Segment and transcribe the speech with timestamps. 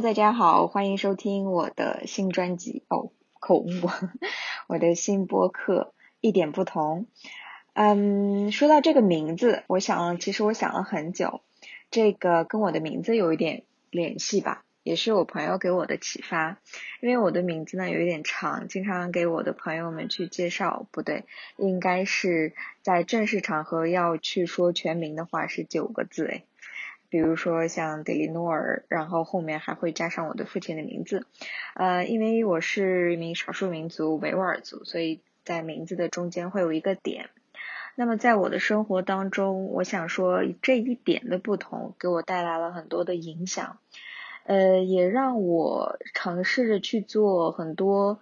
[0.00, 3.66] 大家好，欢迎收听我的新专辑哦，口误，
[4.68, 7.06] 我的新播客一点不同。
[7.74, 11.40] 嗯，说到这个名字，我想，其实我想了很久，
[11.90, 16.58] 这个跟我的名字有一点联系吧，也是我朋友给我的启发。
[17.00, 21.24] 因为我的名字呢有一点长，经常给我的朋友们去介绍，不对，
[21.56, 26.44] 应该是在正式场合要去说全名的话是九个字诶。
[27.10, 31.26] 比如说像德里诺尔，然后后面还会加上我的父亲的名字，
[31.74, 37.30] 呃，因为我是一名少数民族维吾尔族，所以在名字的中间会有一个点。
[37.94, 43.78] 那么在我的生活当中，我想说这一点的不同给我带来了很多的影响，
[44.44, 48.20] 呃，也让我尝试着去做很多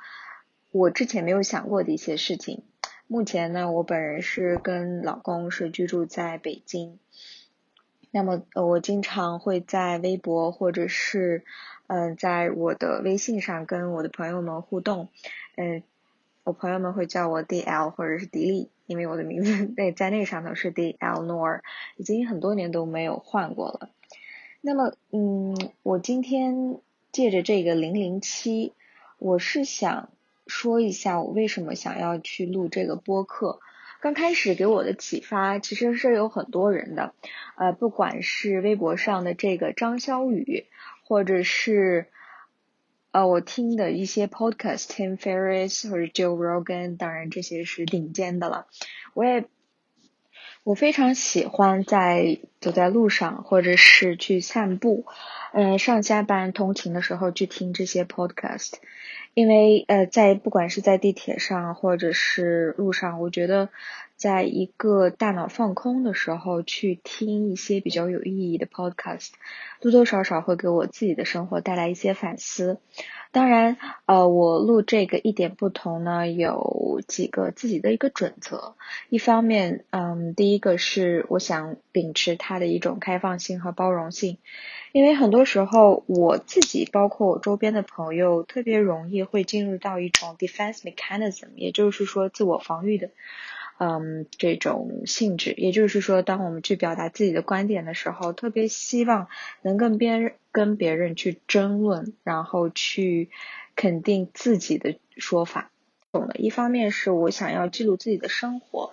[0.71, 2.63] 我之前没有想过的一些事情。
[3.07, 6.99] 目前呢，我本人是跟老公是居住在北京。
[8.17, 11.45] 那么，呃，我经常会在微博或者是，
[11.87, 15.11] 嗯，在我的微信上跟我的朋友们互动，
[15.55, 15.83] 嗯，
[16.43, 21.61] 我朋友们会叫我 D L 或者是迪丽，因为我的名字在在那上头是 D L Nor，
[21.99, 23.91] 已经很多年都没有换过了。
[24.63, 26.81] 那么，嗯，我今天
[27.13, 28.73] 借着这个零零七，
[29.19, 30.09] 我是想
[30.47, 33.61] 说一下我为什么想要去录这个播客。
[34.07, 37.13] 刚开始给我的启发其实是有很多人的，
[37.57, 40.67] 呃，不管是微博上的这个张潇雨，
[41.03, 42.07] 或者是
[43.11, 48.69] 呃我听的一些 podcast，Tim Ferriss 或者 Joe Rogan，当然这些是顶尖的了。
[49.13, 49.47] 我也
[50.67, 55.05] 我非常喜欢在走在路上，或者是去散步，
[55.53, 58.73] 嗯，上下班通勤的时候去听这些 podcast。
[59.33, 63.69] 因为呃，在不管是在地铁上或者是路上，我觉得
[64.17, 69.29] 在一个大脑放空的时候去听一些比较有意义的 podcast，
[69.81, 72.81] 多多少少会给我自己的生活带来一些反思。
[73.37, 73.77] 当然，
[74.07, 78.77] 呃，我录这个一点不同呢，有几个自己的一个准则。
[79.11, 84.39] 一方面，嗯，第一个是我想秉持它的一种开放性和包容性。
[84.93, 93.11] 因为很多时候，我自己包括我周边的朋友，特别容易会进入到一种 defense mechanism，也就是说自我防御的，
[93.79, 95.53] 嗯，这种性质。
[95.57, 99.29] 也就是说，当我们去表达自己的观点的时候，特别希望
[99.63, 103.31] 能跟别人跟别人去争论，然后去
[103.75, 105.71] 肯定自己的说法。
[106.13, 108.93] 懂的，一方面是我想要记录自己的生活。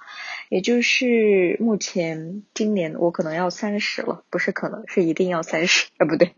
[0.49, 6.33] 也就是目前今年我可能要三十了，不是可能是一定要三十啊，不对，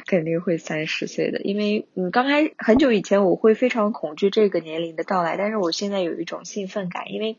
[0.06, 1.40] 肯定会三十岁的。
[1.42, 7.36] 因为嗯，刚开很久以前我会非常恐惧这个年龄的到来，但是我现在有一种兴奋感，因为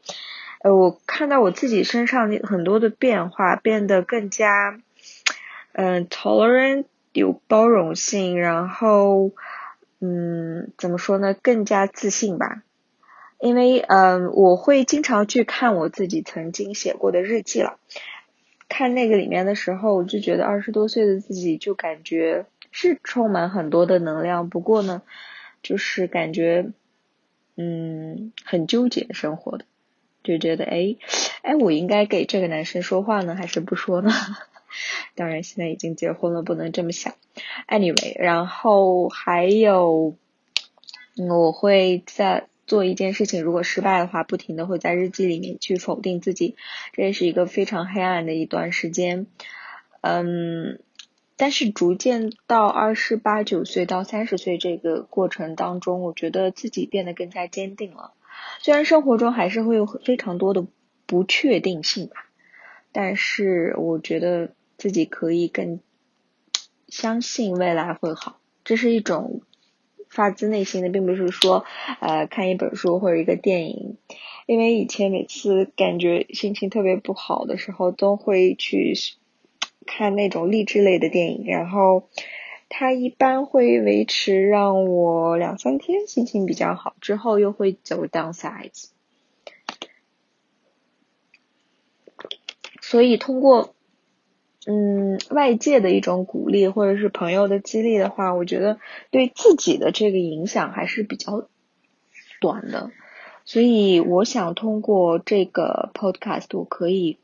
[0.61, 4.79] 呃，我看到我自己身上很多的变化，变得更加
[5.73, 9.31] 嗯 tolerant 有包容性，然后
[10.01, 12.63] 嗯怎么说呢，更加自信吧。
[13.37, 17.77] 因为嗯，我会经常去看我自己曾经写过的日记了。
[18.67, 24.49] 看那个里面的时候，我就觉得二十多岁的自己就感觉是充满很多的能量。
[24.49, 25.01] 不过呢，
[25.61, 26.71] 就是感觉
[27.55, 29.65] 嗯很纠结生活的，
[30.23, 30.95] 就觉得哎
[31.43, 34.11] 哎，我应该给这个男生说话呢，还是不说呢？
[35.15, 37.13] 当然现在已经结婚了，不能这么想。
[37.67, 40.15] Anyway，然后还有
[41.17, 42.47] 我会在。
[42.67, 46.55] 做一件事情，如果失败的话，不停的会在日记里面去否定自己，
[46.93, 49.27] 这也是一个非常黑暗的一段时间。
[50.01, 50.79] 嗯，
[51.37, 58.13] 但是逐渐到二十八九岁到三十岁这个过程当中，我觉得自己变得更加坚定了。
[58.59, 60.65] 虽然生活中还是会有非常多的
[61.05, 62.25] 不确定性吧，
[62.91, 65.79] 但是我觉得自己可以更
[66.87, 69.41] 相信未来会好，这是一种。
[70.15, 71.65] 发自内心的，并不是说，
[71.99, 73.97] 呃，看一本书或者一个电影，
[74.47, 78.93] 因为以前每次感觉心情特别不好的时候，都会去
[79.85, 82.07] 看那种励志类的电影，然后
[82.69, 88.85] 它一般会维持让我两三天心情比较好，之后又会走 downsides，
[92.81, 93.74] 所以通过。
[94.67, 98.79] 嗯，外界的一种鼓励或者是朋友的激励的话，我觉得
[99.11, 101.47] 对自己的这个影响还是比较
[102.41, 102.89] 短的。
[103.43, 107.19] 所以我想通过这个 podcast，我可以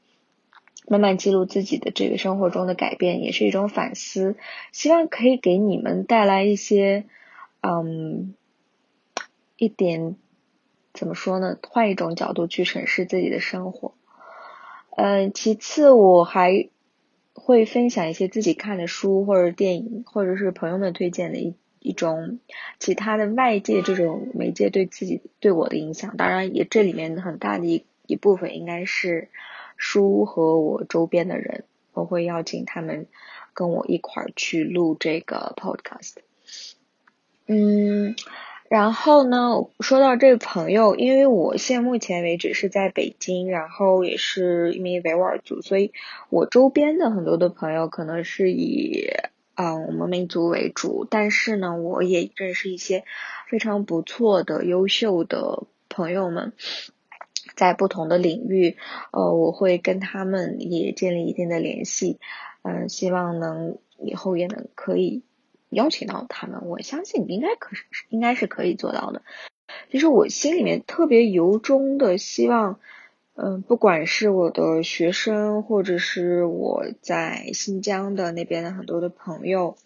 [0.88, 4.36] 慢慢记录自己的这个生活中的改变，也是一种反思。
[4.72, 7.06] 希望可以给你们带来一些，
[7.64, 8.36] 嗯，
[9.58, 10.16] 一点
[10.94, 11.58] 怎么说呢？
[11.68, 13.96] 换一种角度去审视自己的生活。
[14.96, 16.70] 嗯，其次我还。
[17.44, 22.40] 会分享一些自己看的书或者电影，或者是朋友们推荐的一一种
[22.80, 26.16] 其他的外界这种媒介对自己对我的影响。
[26.18, 29.30] 当然，也这里面很大的一一部分应该是
[29.76, 33.08] 书和我周边的人，我会邀请他们
[33.54, 36.18] 跟我一块儿去录这个 podcast。
[37.48, 38.16] 嗯。
[38.72, 45.92] 然后呢，说到这个朋友，因为我现目前为止是在北京，然后也是一名维吾尔族，所以
[46.30, 49.10] 我周边的很多的朋友可能是以
[49.56, 53.04] 嗯我们民族为主，但是呢，我也认识一些
[53.50, 56.54] 非常不错的、优秀的朋友们，
[57.58, 58.78] 在不同的领域，
[59.12, 62.20] 呃，我会跟他们也建立一定的联系，
[62.62, 65.24] 嗯，希望能以后也能可以。
[65.72, 69.22] 邀请到他们，我相信应该可是应该是可以做到的。
[69.90, 72.80] 其实我心里面特别由衷的希望，
[73.36, 79.78] 嗯，不管是我的学生，或者是我在新疆的那边的很多的朋友，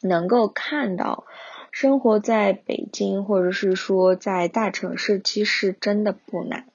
[0.00, 1.24] 能够看到
[1.72, 6.66] 生活在北京，或者是说在大城市，其实真的不难。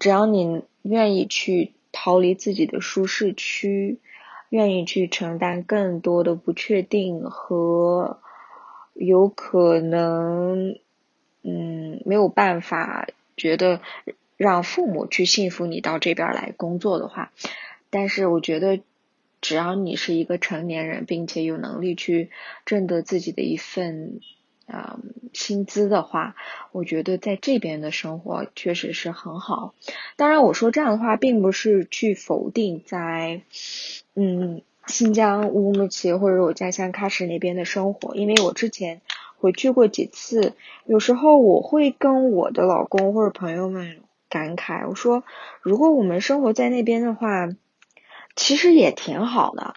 [0.00, 4.00] 只要你愿意去逃离自己的舒适区。
[4.50, 8.20] 愿意去承担更多的不确定和
[8.92, 10.78] 有可能，
[11.42, 13.80] 嗯，没有办法觉得
[14.36, 17.32] 让父母去信服你到这边来工作的话，
[17.88, 18.80] 但是我觉得
[19.40, 22.30] 只要你是一个成年人，并且有能力去
[22.66, 24.20] 挣得自己的一份。
[24.72, 26.36] 嗯，薪资的话，
[26.70, 29.74] 我觉得在这边的生活确实是很好。
[30.14, 33.42] 当然，我说这样的话，并不是去否定在
[34.22, 39.00] 嗯新疆乌鲁木齐或者我家乡喀什那边的生活，因为我之前
[39.38, 40.52] 回去过几次，
[40.84, 45.24] 有时候我会跟我的老公或者朋友们感慨，我说
[45.62, 47.48] 如果我们生活在那边的话，
[48.36, 49.74] 其实也挺好的，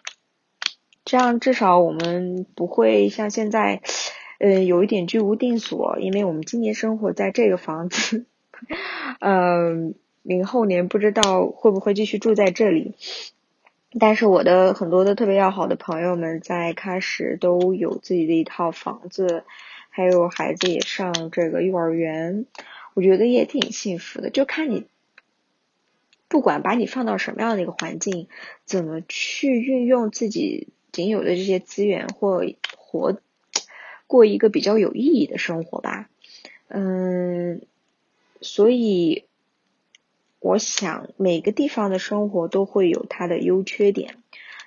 [1.05, 3.81] 这样至少我们不会像现在。
[4.39, 8.25] 呃，有一点居无定所，因为我们今年生活在这个房子，
[9.21, 12.95] 嗯， 明后年不知道会不会继续住在这里。
[13.99, 19.43] 但是我的很多的特别要好的朋友们在开始都有自己的一套房子，
[19.89, 22.45] 还有孩子也上这个幼儿园，
[22.93, 24.29] 我觉得也挺幸福的。
[24.29, 24.85] 就看你，
[26.27, 28.27] 不管把你放到什么样的一个环境，
[28.65, 32.43] 怎么去运用自己仅有的这些资源或
[32.77, 33.17] 活。
[34.05, 36.07] 过一个比较有意义的生活吧，
[36.67, 37.61] 嗯，
[38.41, 39.25] 所以
[40.43, 44.17] 我想每个地方的生活都会有它的优缺点。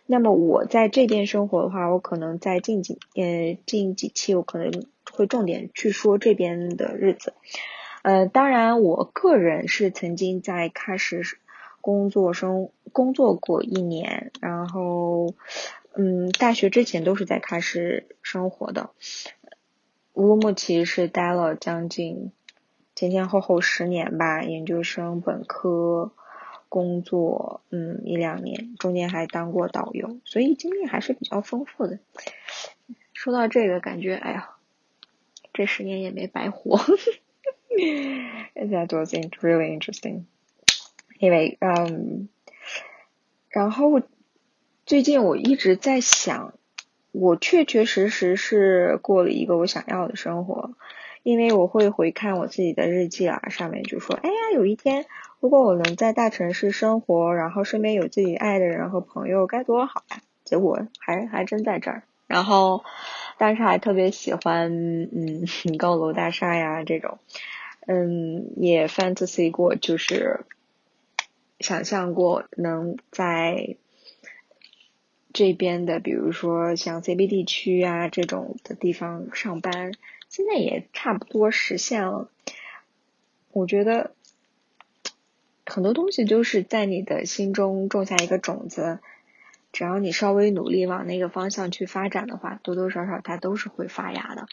[0.07, 4.71] 那么我在这边生活的话，我可能在近几呃近几期我可能
[5.13, 7.35] 会重点去说这边的日子。
[8.01, 11.21] 呃，当然我个人是曾经在开始
[11.83, 15.35] 工作生工作过一年，然后
[15.95, 18.89] 嗯大学之前都是在开始生活的。
[20.15, 22.33] 乌鲁木齐是待了将近
[22.97, 26.11] 前前后后十年吧，研究生、本科
[26.69, 32.01] 工作，嗯，一两年，中间还当过导游，所以经历还是比较丰富的。
[33.13, 34.57] 说到这个，感觉哎呀，
[35.53, 36.79] 这十年也没白活。
[38.57, 40.25] That was really interesting.
[41.19, 42.29] 因为嗯，
[43.51, 44.01] 然后
[44.87, 46.55] 最近我一直在想。
[47.13, 50.75] 我确确实实是过了一个我想要的生活，
[51.27, 55.07] 因为我会回看我自己的日记啊，上面就说，哎呀，有一天
[55.41, 60.23] 如果我能在大城市生活，然后身边有自己爱的人和朋友，该多好呀！
[60.45, 62.85] 结果还还真在这儿，然后
[63.39, 65.45] 当时还特别喜欢，嗯，
[65.77, 67.19] 高楼大厦呀这种，
[67.89, 70.43] 嗯，也 fantasy 过，就是
[71.59, 73.75] 想象过能在。
[75.33, 79.93] 这边的，比如说像 CBD 区啊这种的地方上班，
[80.29, 82.29] 现在也差不多实现了。
[83.53, 84.13] 我觉得
[85.65, 88.99] 很多东西都是在你的心中种下一个种子，
[89.73, 94.47] 只要你稍微努力往那个方向去发展的话，多多少少它都是会发芽的。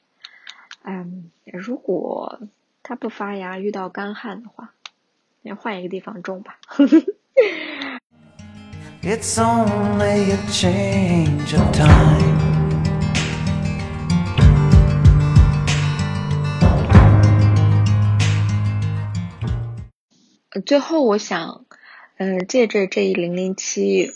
[0.83, 2.39] 嗯，如果
[2.81, 4.73] 它不发芽，遇到干旱的话，
[5.41, 6.59] 那换一个地方种吧。
[9.01, 12.52] It's only a change of time.
[20.65, 21.65] 最后，我想，
[22.17, 24.11] 嗯，借着这一零零七，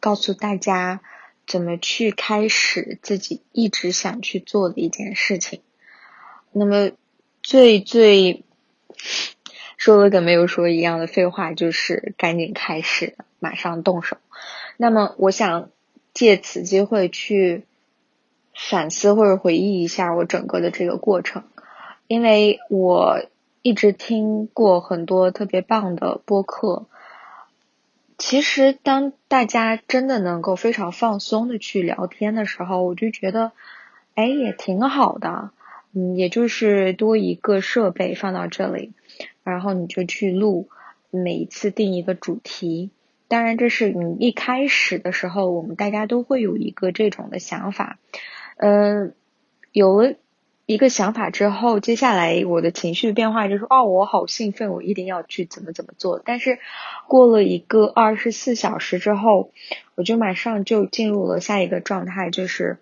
[0.00, 1.00] 告诉大家
[1.46, 5.60] 怎么去开始自己一直想去做的一件事情。
[6.52, 6.92] 那么，
[7.42, 8.44] 最最
[9.76, 14.16] 说了跟没有说一样的废话，就是赶紧开始，马上动手。
[14.76, 15.70] 那么我想
[16.14, 17.64] 借此机会去
[18.54, 21.44] 反思或者回忆一下我整个的这个过程，
[22.06, 23.24] 因为我
[23.68, 26.86] 一直听过很多特别棒的播客。
[28.16, 33.52] 其实当大家真的能够非常放松的去聊天的时候，我就觉得，
[34.14, 35.50] 哎，也挺好的。
[35.92, 38.92] 嗯，也就是多一个设备放到这里，
[39.44, 40.70] 然后你就去录，
[41.10, 42.88] 每一次定一个主题。
[43.28, 47.98] 当然，这是你一开始的时候，我们大家都会有一个这种的想法。
[48.56, 49.12] 嗯，
[49.72, 50.14] 有了
[50.68, 56.20] 一个想法之后，接下来我的情绪变化就是，哦，我好兴奋，我一定要去怎么怎么做。
[56.22, 56.58] 但是
[57.06, 59.50] 过了一个二十四小时之后，
[59.94, 62.76] 我就马上就进入了下一个状态，就是。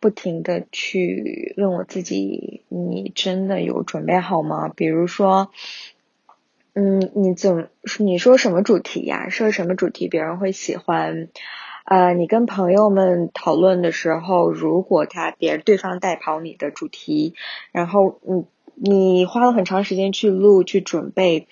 [0.00, 4.68] 不停的去问我自己，你真的有准备好吗？
[4.68, 5.50] 比如说，
[6.74, 7.68] 嗯，你怎
[7.98, 9.28] 你说什么主题呀？
[9.28, 11.30] 说什么主题别人会喜欢？
[11.88, 17.34] 呃，你跟朋友们讨论的时候，如果他别对方带跑你的主题，
[17.72, 21.46] 然后你你花了很长时间去录去准备。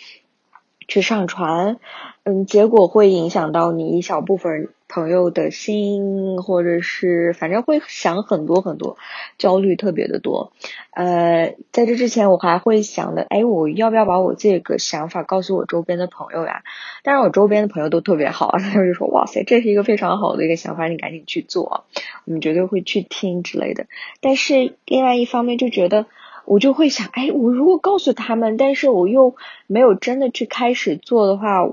[0.88, 1.80] 去上传，
[2.22, 8.96] 嗯，结果会影响到你一小部分朋友的心，或者是反正会想很多很多，
[9.38, 10.52] 焦虑特别的多。
[10.92, 16.62] 呃，在这之前我还会想的，哎，我要不要把我这个想法告诉我周边的朋友呀？
[17.02, 21.84] 但是我周边的朋友都特别好， 他们就说，哇塞，这是一个非常好的一个想法，你赶紧去做，
[22.24, 23.86] 我们绝对会去听之类的。
[24.20, 26.06] 但是另外一方面就觉得。
[26.48, 29.34] 我就会想，哎，我如果告诉他们，但是我又
[29.66, 31.64] 没有真的去开始做的话，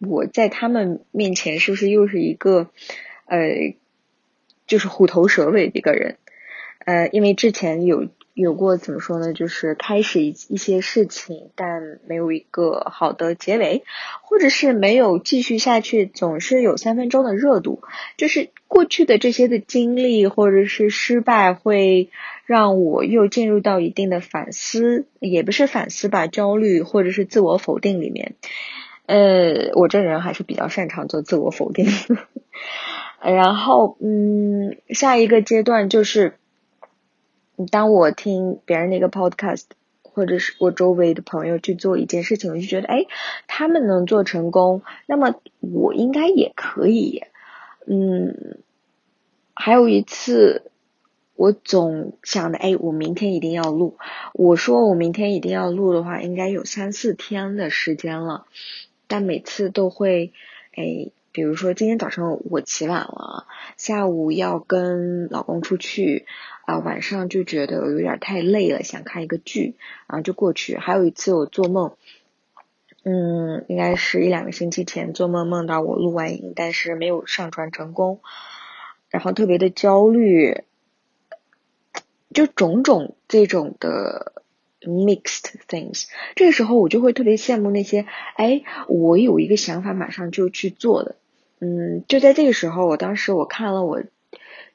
[0.00, 2.70] 我在他们面前是不是又是一个，
[3.26, 3.74] 呃，
[4.66, 6.16] 就是虎头蛇尾的一个人？
[6.84, 8.08] 呃，因为之前有。
[8.32, 9.34] 有过怎么说呢？
[9.34, 13.82] 就是开始一一些事情，但没有一个好的结尾，
[14.22, 17.82] 或者是没有继续下去，总是有三分钟的热度。
[18.16, 22.08] 就是过去的这些的经历或者是失败，会
[22.46, 28.36] 让我又进入到一定的反思，也不是反思吧，焦虑或者是自我否定里面。
[29.10, 31.86] 呃，我这人还是比较擅长做自我否定。
[33.20, 36.34] 然后，嗯，下一个阶段就是。
[37.70, 39.64] 当我听别人的一个 podcast，
[40.02, 43.04] 或者是我周围的朋友去做一件事情，我就觉得，哎，
[43.48, 47.24] 他们能做成功，那么我应该也可以。
[47.86, 48.60] 嗯，
[49.52, 50.70] 还有一次，
[51.36, 53.98] 我总想的，哎，我明天一定要录。
[54.32, 58.46] 我说我明天一定要录的话，应该有三四天的时间了，
[59.10, 60.32] 但每次都会，
[60.74, 66.26] 哎，比如说今天早上我起晚了，下午要跟老公出去。
[66.66, 69.74] 啊，晚上就觉得有点太累了，想看一个剧，
[70.06, 70.76] 然后就过去。
[70.76, 71.96] 还有一次我做梦，
[73.02, 78.20] 嗯，应该是一两个星期前做梦梦到我录完音，但是没有上传成功，
[79.08, 80.62] 然后特别的焦虑，
[82.32, 84.39] 就种种这种的
[84.82, 86.06] mixed things。
[86.34, 88.06] 这个时候我就会特别羡慕那些，
[88.36, 91.16] 哎，我有一个想法马上就去做的，
[91.60, 94.02] 嗯，就在这个时候，我当时我看了我。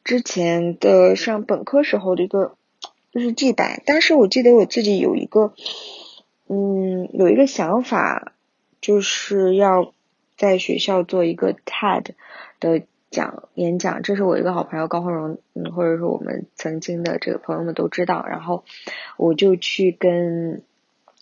[0.03, 2.57] 之前的上本科时候的一个
[3.12, 5.55] 日记本，当时我记得我自己有一个，
[6.47, 8.33] 嗯，有一个想法，
[8.81, 9.93] 就是要
[10.38, 12.09] 在学校做一个 TED
[12.59, 12.83] 的
[13.15, 14.01] 讲演讲。
[14.03, 18.25] 这是我一个好朋友高慧荣，嗯，或者说我们曾经的这个朋友们都知道。
[18.27, 18.65] 然后
[19.15, 20.62] 我就去跟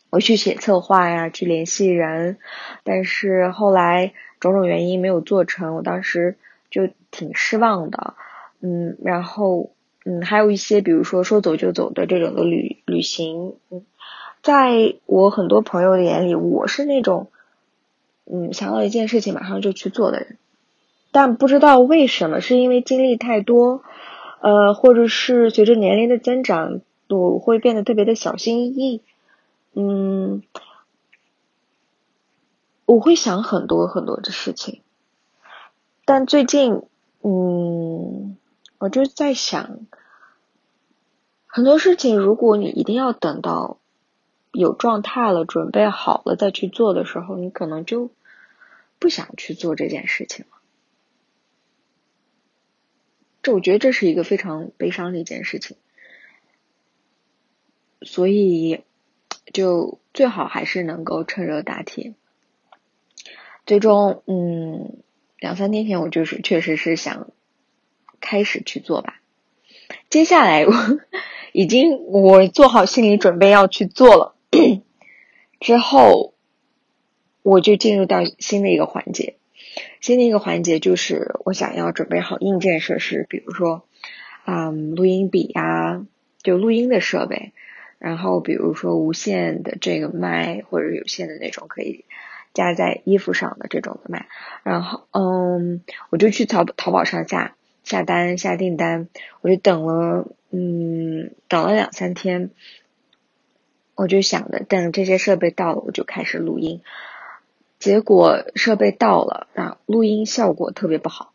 [0.10, 2.38] 我去写策划呀，去联系人，
[2.84, 6.36] 但是后来种种原因没有做成，我当时
[6.72, 8.16] 就挺失望的。
[8.60, 9.70] 嗯，然后
[10.06, 13.86] 嗯，还有一些，比如说说走就走的这种的旅旅行，嗯，
[14.42, 17.30] 在我很多朋友的眼里，我是那种
[18.26, 20.38] 嗯想到一件事情马上就去做的人，
[21.14, 23.84] 但不知道为什么，是因为经历太多，
[24.42, 29.02] 呃，或者是随着年龄的增长，我会变得特别的小心翼翼，
[29.74, 30.44] 嗯，
[32.86, 34.82] 我会想很多很多的事情，
[36.04, 36.82] 但最近
[37.22, 38.36] 嗯。
[38.80, 39.80] 我就在想，
[41.48, 43.78] 很多事情，如果你一定要等到
[44.52, 48.10] 有状态了、准备好了再去做的时候，你可能就
[49.00, 50.58] 不想去做这件事情了。
[53.44, 55.76] 这我觉得这是一个非常悲伤的一件事情，
[58.02, 58.82] 所以
[59.54, 62.16] 就最好还是能够趁热打铁。
[63.68, 64.98] 最终，嗯，
[65.38, 67.30] 两三天前我就是确实是想。
[68.26, 69.20] 开始去做吧。
[70.10, 70.72] 接下来我
[71.52, 74.34] 已经我做好心理准备要去做了，
[75.60, 76.34] 之后
[77.42, 79.36] 我就进入到新的一个环节。
[80.04, 83.86] 新的一个环节就是我想要准备好硬件设施，比如说，
[84.46, 86.06] 嗯，录音笔呀，
[86.42, 87.54] 就录音的设备，
[88.00, 92.04] 然后比如说无线的这个麦或者有线的那种可以
[92.54, 94.28] 加在衣服上的这种的麦，
[94.64, 97.56] 然后嗯，我就去淘淘宝上下
[97.86, 99.08] 下单下订单，
[99.40, 102.50] 我就等了嗯等了两三天，
[103.96, 106.82] 我就想着等这些设备到了我就开始录音。
[107.84, 111.34] 结果设备到了，然后录音效果特别不好。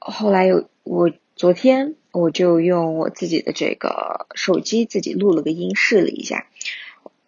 [0.00, 6.48] 后来有我昨天我就用我自己的这个手机自己录了个音试了一下，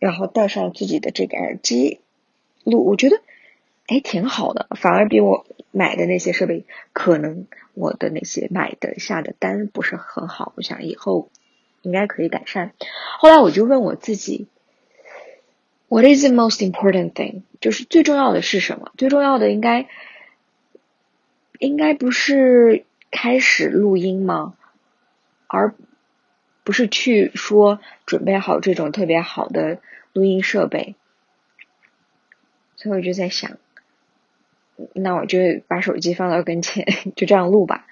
[0.01, 2.01] 然后戴上自己的这个耳机
[2.65, 3.21] 录，我觉得
[3.87, 11.31] 哎挺好的，反而比我买的那些设备可能我的那些买的下的单不是很好，我想以后
[11.83, 12.73] 应该可以改善。
[13.21, 14.49] 后来我就问我自己。
[15.89, 17.43] What is the most important thing？
[17.61, 18.93] 就是最重要的是什么？
[18.99, 19.89] 最重要的应该
[21.59, 24.55] 应该不是开始录音吗？
[25.47, 25.75] 而
[26.65, 29.81] 不是去说准备好这种特别好的
[30.13, 30.97] 录音设备。
[32.75, 33.59] 所以我就在想，
[34.93, 35.39] 那我就
[35.69, 37.87] 把手机放到跟前， 就这样录吧。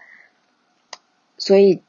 [1.39, 1.81] 所以。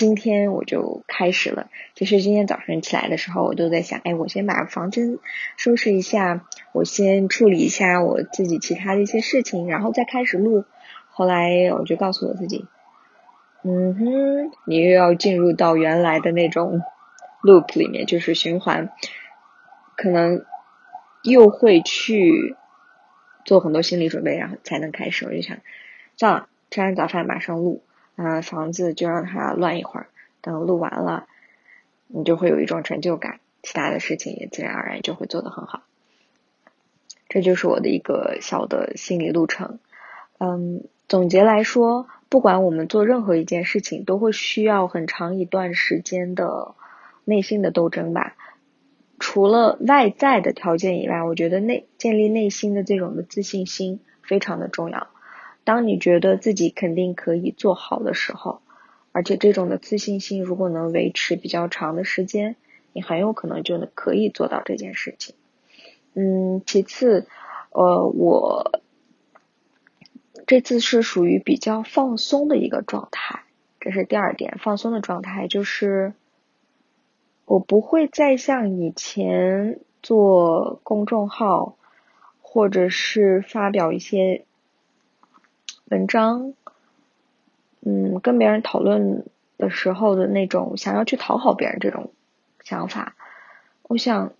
[0.00, 1.68] 今天我就开始了。
[1.94, 5.18] 其实今天早上起来的时候，我都在想，哎，我先把房间
[5.58, 10.64] 收拾一下，我先处理一下我自己其他的一些事情，然后再开始录。
[11.10, 12.64] 后来我就告诉我自己，
[13.62, 16.80] 嗯哼，你又要进入到原来的那种
[17.42, 18.90] loop 里面，就是循环，
[19.98, 20.46] 可能
[21.22, 22.56] 又会去
[23.44, 25.26] 做很多心理准备，然后才能开始。
[25.26, 25.58] 我就想，
[26.16, 27.82] 算了，吃完早饭马上录。
[28.20, 30.08] 啊，房子就让它乱一会儿，
[30.42, 31.26] 等录完了，
[32.06, 35.82] 你就会有一种成就感，其他的事情也自然而然就会做得很好。
[37.30, 39.78] 这就是我的一个小的心理路程。
[40.38, 46.74] 嗯，总结来说，不管我们做任何一件事情，都会需要很长一段时间的
[47.24, 48.36] 内心的斗争吧。
[49.18, 55.08] 除了外在的条件以外，我觉得内建立内心的这种的自信心非常的重要。
[55.62, 58.60] 当你觉得自己肯定可以做好的时候，
[59.12, 62.56] 而且这种的自信心如果能维持比较长的时间，
[62.92, 65.34] 你很有可能就能可以做到这件事情。
[66.14, 67.26] 嗯，其次，
[67.70, 68.80] 呃，我
[70.46, 73.42] 这次是属于比较放松的一个状态，
[73.80, 76.14] 这是第二点，放松的状态就是
[77.44, 81.76] 我不会再像以前做公众号，
[82.40, 84.46] 或者是发表一些。
[85.90, 86.54] 文章，
[87.80, 89.26] 嗯，跟别人讨论
[89.58, 92.12] 的时候的那种想要去讨好别人这种
[92.62, 93.16] 想法，
[93.82, 94.32] 我想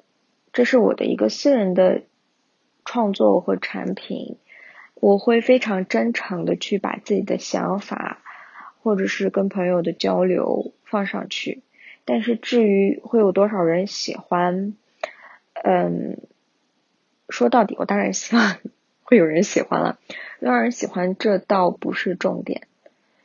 [0.52, 2.02] 这是我的一个私人的
[2.84, 4.38] 创作和产品，
[4.94, 8.22] 我会非常真诚的去把自己的想法
[8.80, 11.64] 或者是跟朋友的交流放上去，
[12.04, 14.76] 但是至于会有多少人喜欢，
[15.64, 16.16] 嗯，
[17.28, 18.58] 说到底，我当然希望。
[19.10, 19.98] 会有人喜欢了，
[20.38, 22.68] 让人喜欢这倒不是重点，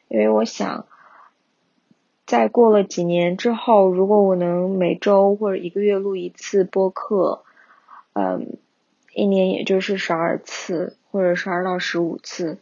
[0.07, 0.87] 因为我想，
[2.25, 7.43] 在过了几年之后，如果我能每周或者一个月录一次播客，
[8.13, 8.57] 嗯，
[9.13, 12.57] 一年也就是十二次或者十二到十五次，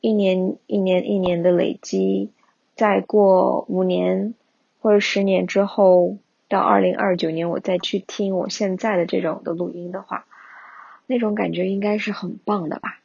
[0.00, 2.32] 一年一年一年的累积，
[2.74, 4.34] 再过五年
[4.80, 6.16] 或者十年之后，
[6.48, 10.26] 到二零二九年我再去听我现在的这种的录音的话。
[11.06, 13.00] 那种感觉应该是很棒的吧，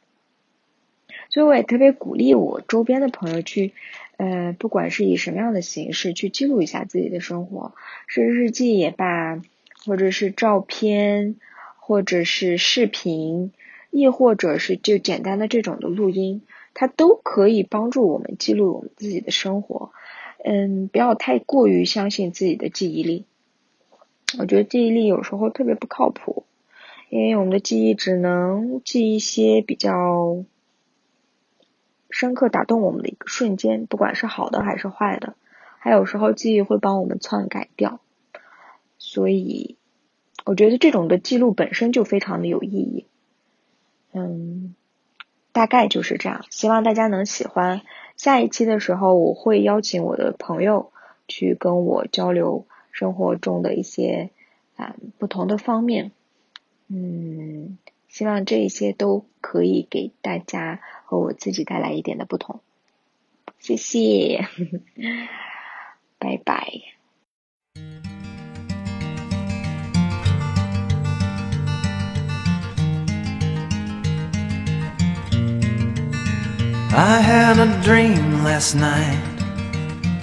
[1.28, 3.72] 所以我也特别鼓励我周边的朋友去，
[4.16, 7.74] 呃，不管是以什么样的形式去记录一下自己的生活，
[8.06, 9.40] 是日记也罢，
[9.84, 11.36] 或者是照片，
[11.78, 13.52] 或者是视频，
[13.90, 16.42] 亦或者是就简单的这种的录音，
[16.74, 19.92] 它都可以帮助我们记录我们自己的生活。
[20.42, 23.26] 嗯，不要太过于相信自己的记忆力，
[24.38, 26.44] 我觉得记忆力有时候特别不靠谱。
[27.10, 30.44] 因为我们的记忆只能记一些比较
[32.08, 35.34] 深刻、打动我们的一个瞬间，不管是好的还是坏的，
[35.80, 37.98] 还有时候记忆会帮我们篡改掉，
[38.96, 39.76] 所以
[40.44, 43.06] 我觉得这种的记录本身就非常的有意义。
[44.12, 44.76] 嗯，
[45.50, 47.82] 大概就是这样，希望大家能喜欢。
[48.16, 50.92] 下一期的时候，我会邀请我的朋友
[51.26, 54.30] 去跟我交流生活中的一些
[54.76, 56.12] 啊不同的方面。
[56.92, 62.60] 嗯，希望这一些都可以给大家和我自己带来一点的不同。
[63.60, 64.48] 谢谢，
[66.18, 66.66] 拜拜。
[76.92, 79.16] I had a dream last night.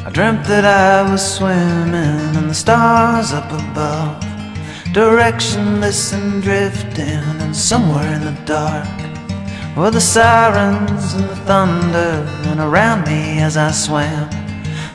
[0.05, 4.26] I dreamt that I was swimming in the stars up above,
[4.93, 8.87] directionless and drifting, and somewhere in the dark
[9.75, 14.29] were the sirens and the thunder, and around me as I swam,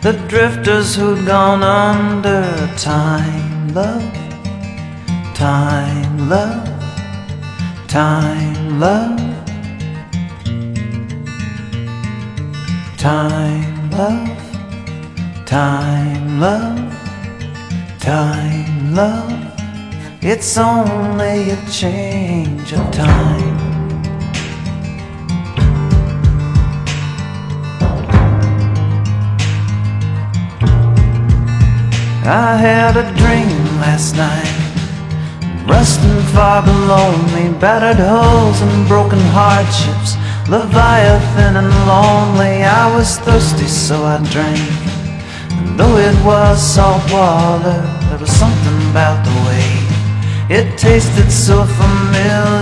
[0.00, 2.44] the drifters who'd gone under.
[2.76, 4.12] Time, love,
[5.34, 6.68] time, love,
[7.88, 9.32] time, love.
[13.02, 14.38] Time, love,
[15.44, 16.92] time, love,
[17.98, 19.51] time, love.
[20.24, 23.58] It's only a change of time.
[32.24, 40.14] I had a dream last night, rusting far below me, battered hulls and broken hardships,
[40.48, 42.62] Leviathan and lonely.
[42.62, 44.70] I was thirsty, so I drank.
[45.50, 49.81] And though it was salt water, there was something about the way
[50.52, 52.61] it tasted so familiar.